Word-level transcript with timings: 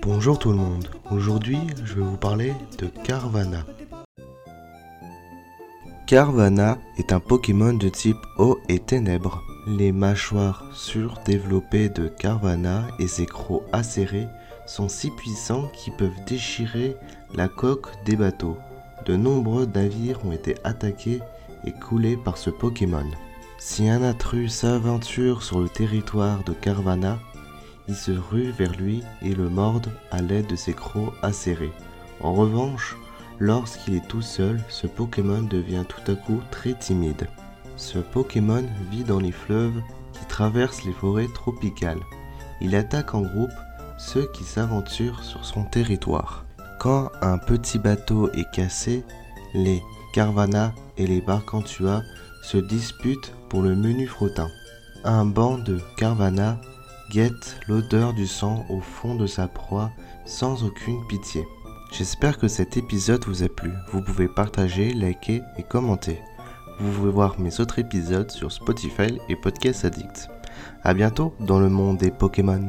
Bonjour 0.00 0.38
tout 0.38 0.50
le 0.50 0.56
monde, 0.56 0.88
aujourd'hui 1.10 1.58
je 1.84 1.94
vais 1.94 2.02
vous 2.02 2.16
parler 2.16 2.54
de 2.78 2.86
Carvana. 2.86 3.66
Carvana 6.06 6.78
est 6.98 7.12
un 7.12 7.20
Pokémon 7.20 7.74
de 7.74 7.88
type 7.88 8.16
eau 8.38 8.58
et 8.68 8.78
ténèbres. 8.78 9.42
Les 9.66 9.92
mâchoires 9.92 10.64
surdéveloppées 10.72 11.88
de 11.88 12.08
Carvana 12.08 12.88
et 12.98 13.06
ses 13.06 13.26
crocs 13.26 13.64
acérés 13.72 14.28
sont 14.66 14.88
si 14.88 15.10
puissants 15.10 15.68
qu'ils 15.74 15.94
peuvent 15.94 16.24
déchirer 16.26 16.96
la 17.34 17.48
coque 17.48 17.88
des 18.04 18.16
bateaux. 18.16 18.56
De 19.04 19.16
nombreux 19.16 19.66
navires 19.66 20.24
ont 20.24 20.32
été 20.32 20.54
attaqués 20.64 21.20
et 21.64 21.72
coulés 21.72 22.16
par 22.16 22.38
ce 22.38 22.50
Pokémon. 22.50 23.06
Si 23.58 23.88
un 23.88 24.02
intrus 24.02 24.52
s'aventure 24.52 25.42
sur 25.42 25.60
le 25.60 25.68
territoire 25.68 26.42
de 26.44 26.52
Carvana, 26.52 27.18
il 27.88 27.96
se 27.96 28.12
rue 28.12 28.50
vers 28.50 28.72
lui 28.72 29.02
et 29.22 29.34
le 29.34 29.48
morde 29.48 29.90
à 30.10 30.22
l'aide 30.22 30.46
de 30.46 30.56
ses 30.56 30.72
crocs 30.72 31.14
acérés. 31.22 31.72
En 32.20 32.32
revanche, 32.34 32.96
lorsqu'il 33.38 33.94
est 33.94 34.06
tout 34.08 34.22
seul, 34.22 34.62
ce 34.68 34.86
Pokémon 34.86 35.42
devient 35.42 35.84
tout 35.88 36.12
à 36.12 36.14
coup 36.14 36.40
très 36.50 36.74
timide. 36.74 37.26
Ce 37.76 37.98
Pokémon 37.98 38.64
vit 38.90 39.04
dans 39.04 39.18
les 39.18 39.32
fleuves 39.32 39.80
qui 40.12 40.24
traversent 40.26 40.84
les 40.84 40.92
forêts 40.92 41.28
tropicales. 41.34 42.02
Il 42.60 42.76
attaque 42.76 43.14
en 43.14 43.22
groupe 43.22 43.50
ceux 43.98 44.28
qui 44.32 44.44
s'aventurent 44.44 45.24
sur 45.24 45.44
son 45.44 45.64
territoire. 45.64 46.44
Quand 46.78 47.10
un 47.20 47.38
petit 47.38 47.78
bateau 47.78 48.30
est 48.32 48.50
cassé, 48.52 49.04
les 49.54 49.82
Carvana 50.12 50.74
et 50.96 51.06
les 51.06 51.20
Barcantua 51.20 52.02
se 52.42 52.58
disputent 52.58 53.32
pour 53.48 53.62
le 53.62 53.74
menu 53.74 54.06
frottin. 54.06 54.48
Un 55.04 55.24
banc 55.24 55.58
de 55.58 55.80
Carvana 55.96 56.60
guette 57.10 57.56
l'odeur 57.68 58.14
du 58.14 58.26
sang 58.26 58.64
au 58.68 58.80
fond 58.80 59.14
de 59.14 59.26
sa 59.26 59.48
proie 59.48 59.90
sans 60.24 60.64
aucune 60.64 61.06
pitié. 61.06 61.44
J'espère 61.92 62.38
que 62.38 62.48
cet 62.48 62.76
épisode 62.76 63.24
vous 63.26 63.42
a 63.42 63.48
plu. 63.48 63.70
Vous 63.92 64.02
pouvez 64.02 64.28
partager, 64.28 64.94
liker 64.94 65.42
et 65.58 65.62
commenter. 65.62 66.18
Vous 66.80 66.90
pouvez 66.90 67.10
voir 67.10 67.38
mes 67.38 67.60
autres 67.60 67.78
épisodes 67.78 68.30
sur 68.30 68.50
Spotify 68.50 69.18
et 69.28 69.36
Podcast 69.36 69.84
Addict. 69.84 70.28
A 70.84 70.94
bientôt 70.94 71.34
dans 71.40 71.60
le 71.60 71.68
monde 71.68 71.98
des 71.98 72.10
Pokémon. 72.10 72.66